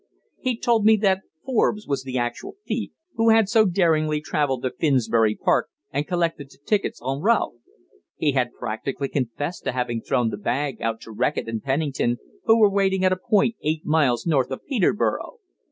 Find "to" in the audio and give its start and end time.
4.63-4.71, 9.65-9.73, 11.01-11.11